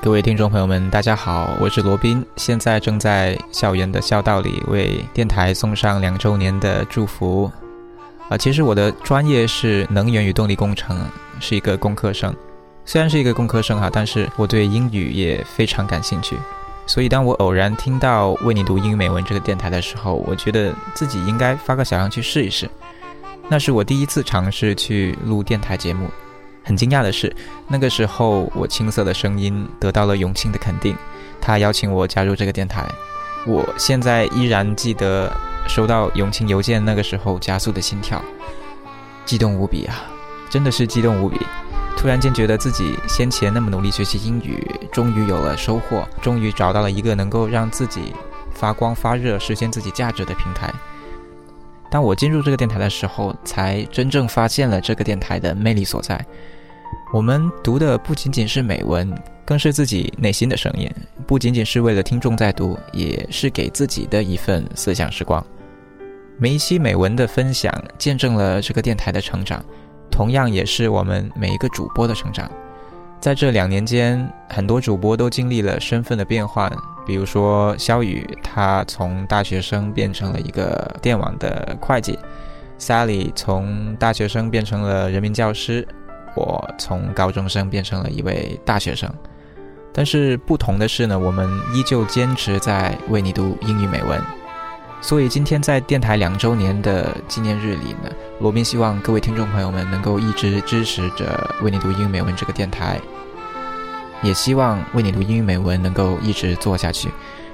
[0.00, 7.50] 各位听众朋友们，大家好，我是罗宾，现在正在校园的校道里为电台送上两周年的祝福。
[8.28, 11.04] 啊，其实我的专业是能源与动力工程，
[11.40, 12.32] 是一个工科生。
[12.84, 16.36] 虽然是一个工科生哈，但是我对英语也非常感兴趣。
[16.86, 22.70] 所以当我偶然听到为你读英语美文这个电台的时候，我觉得自己应该发个小样去试一试。
[23.48, 26.08] 那是我第一次尝试去录电台节目。
[26.68, 27.34] 很惊讶的是，
[27.66, 30.94] 那个时候我青涩的声音得到了永庆的肯定，
[31.40, 32.86] 他邀请我加入这个电台。
[33.46, 35.34] 我现在依然记得
[35.66, 38.22] 收到永庆邮件那个时候加速的心跳，
[39.24, 40.04] 激动无比啊！
[40.50, 41.40] 真的是激动无比。
[41.96, 48.12] 突然间觉得自己先前那么努力学习英语，终于有了收获，终于找到了一个能够让自己
[48.52, 50.70] 发光发热、实现自己价值的平台。
[51.90, 56.22] 当我进入这个电台的时候，才真正发现了这个电台的魅力所在。
[57.12, 59.10] 我们读的不仅仅是美文，
[59.44, 60.90] 更是自己内心的声音，
[61.26, 65.44] 不仅仅是为了听众在读，也是给自己的一份思想时光。
[66.36, 69.64] 每一期美文的分享，见证了这个电台的成长，
[70.10, 72.50] 同样也是我们每一个主播的成长。
[73.18, 76.70] 在这两年间，很多主播都经历了身份的变换，
[77.06, 82.16] 比如说肖宇，他从大学生变成了一个电网的会计
[82.78, 85.88] ；Sally 从大学生变成了人民教师。
[86.34, 89.12] 我从高中生变成了一位大学生，
[89.92, 94.20] 但是不同的是呢，我们依旧坚持在为你读英语美文。
[95.00, 103.00] 所以今天在电台两周年的纪念日里呢，罗宾希望各位听众朋友们能够一直支持着为你读英语美文这个电台，
[104.22, 107.08] 也希望为你读英语美文能够一直做下去，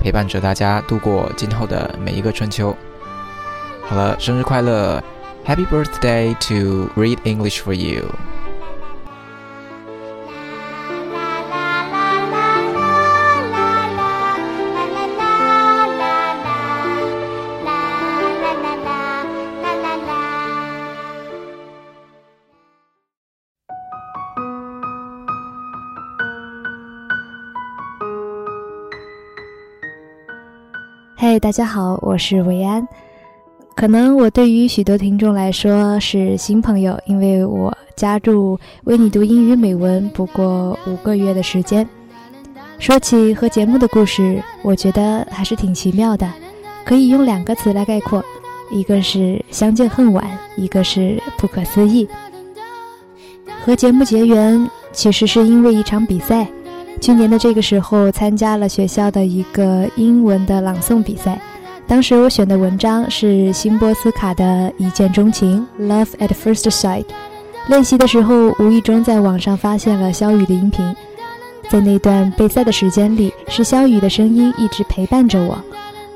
[0.00, 2.74] 陪伴着大家度过今后的每一个春秋。
[3.82, 5.04] 好了，生日快乐
[5.46, 8.02] ，Happy birthday to read English for you。
[31.18, 32.86] 嘿，大家好，我是维安。
[33.74, 41.88] 可能我对于许多听众来说是新朋友，因为我加入为你读英语美文不过五个月的时间。
[42.78, 46.30] 说起和节目的故事，我觉得还是挺奇妙的，
[46.84, 48.22] 可以用两个词来概括：
[48.70, 52.06] 一个是相见恨晚，一个是不可思议。
[53.64, 56.46] 和节目结缘，其实是因为一场比赛。
[57.00, 61.40] 去年的这个时候，参加了学校的一个英文的朗诵比赛。
[61.86, 64.44] 当时我选的文章是辛波斯卡的
[64.76, 67.04] 《一见钟情》（Love at First Sight）。
[67.68, 70.94] 练习的时候，无意中在网上发现了肖雨的音频。
[71.68, 75.56] 在那段备赛的时间里，是肖雨的声音一直陪伴着我。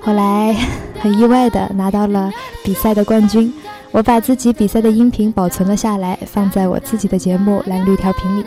[0.00, 0.56] 后来，
[1.00, 2.32] 很意外的拿到了
[2.64, 3.52] 比赛的冠军。
[3.92, 8.44] 我把自己比赛的音频保存了下来，放在我自己的节目《蓝绿调频》里。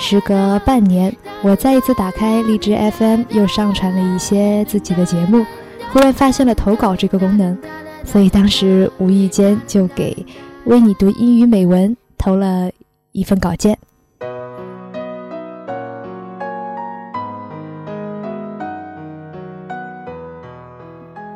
[0.00, 5.44] 时隔半年，我再一次打开荔枝 FM，又上传了一些自己的节目。
[5.92, 7.56] 忽然发现了投稿这个功能，
[8.02, 10.26] 所以当时无意间就给
[10.64, 12.70] 为你读英语美文投了
[13.12, 13.78] 一份稿件。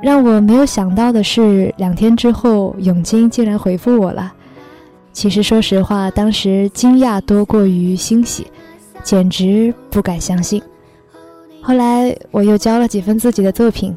[0.02, 4.32] 让我没有想到的是，两天之后，永金竟然回复我了。
[5.12, 8.44] 其实，说实话，当时惊讶多过于欣喜，
[9.04, 10.60] 简直不敢相信。
[11.62, 13.96] 后来，我又交了几份自己的作品。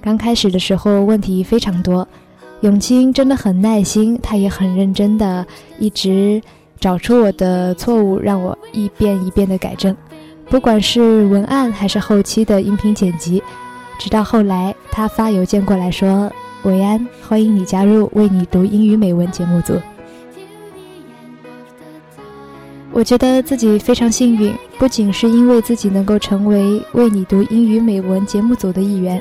[0.00, 2.06] 刚开始的时候，问题非常多。
[2.62, 5.46] 永清真的很耐心，他也很认真的，
[5.78, 6.40] 一直
[6.80, 9.94] 找出我的错误，让我一遍一遍的改正。
[10.48, 13.42] 不管是文案还是后期的音频剪辑，
[13.98, 16.32] 直到后来，他发邮件过来说
[16.62, 19.74] ：“维安，欢迎你加入为你读英语美文节目组。”
[22.96, 29.20] 我觉得自己非常幸运，不仅是因为自己能够成为为你读英语美文节目组的一员，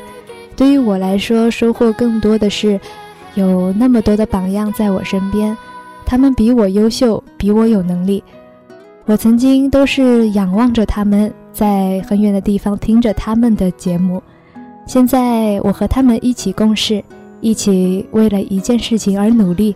[0.56, 2.80] 对于我来说，收获更多的是
[3.34, 5.58] 有那么多的榜样在我身边，
[6.06, 8.24] 他们比我优秀，比我有能力。
[9.08, 14.24] 我曾经都是仰望着他们，在很远的地方听着他们的节目，
[14.88, 17.04] 现在我和他们一起共事，
[17.42, 19.76] 一起为了一件事情而努力，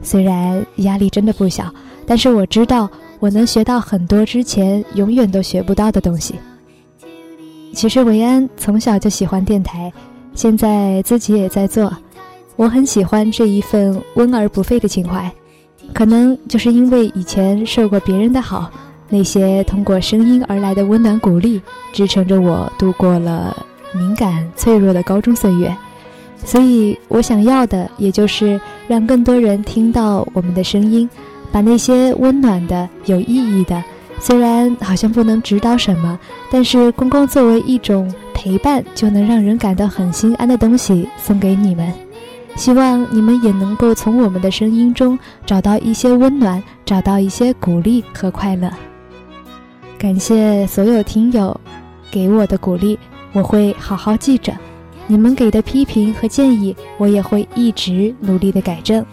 [0.00, 1.74] 虽然压力真的不小，
[2.06, 2.88] 但是我知道。
[3.22, 6.34] 我能学到很多之前永远都学不到的东西。
[7.72, 9.92] 其实维安从小就喜欢电台，
[10.34, 11.96] 现在自己也在做。
[12.56, 15.32] 我很喜欢这一份温而不沸的情怀，
[15.94, 18.68] 可能就是因为以前受过别人的好，
[19.08, 23.56] 那些通过声音而来的温暖鼓励，支撑着我度过了
[23.94, 25.72] 敏感脆弱的高中岁月。
[26.44, 31.08] 所以我想要的，也就是让更多人听到我们的声音，
[31.52, 33.84] 把那些温暖的、有意义的，
[34.18, 36.18] 虽然好像不能指导什么，
[36.50, 41.92] 但是光光作为一种陪伴，就能让人感到很心安的东西送给你们。
[42.56, 48.70] 希望你们也能够从我们的声音中找到一些温暖，找到一些鼓励和快乐。
[49.98, 51.58] 感谢所有听友
[52.10, 52.98] 给我的鼓励，
[53.32, 54.52] 我会好好记着。
[55.06, 59.04] 你们给的批评和建议，我也会一直努力的改正。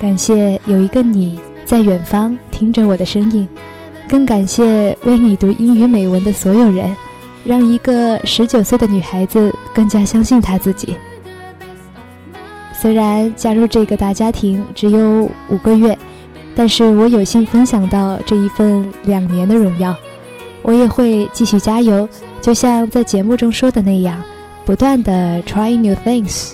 [0.00, 1.38] 感谢有一个你
[1.72, 3.48] 在远方听着我的声音，
[4.06, 6.94] 更感谢为你读英语美文的所有人，
[7.46, 10.94] 让一个十九岁的女孩子更加相信她自己。
[12.74, 15.96] 虽然加入这个大家庭只有五个月，
[16.54, 19.96] 但是我有幸分享到这一份两年的荣耀。
[20.60, 22.06] 我也会继续加油，
[22.42, 24.22] 就像在节目中说的那样。
[24.66, 26.52] 不断的 try new things，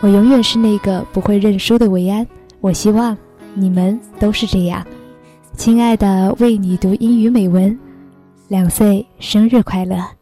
[0.00, 2.26] 我永远是那个不会认输的维安。
[2.62, 3.14] 我希望
[3.60, 4.86] 你们都是这样，
[5.56, 7.76] 亲爱的，为你读英语美文，
[8.46, 10.17] 两岁生日快乐。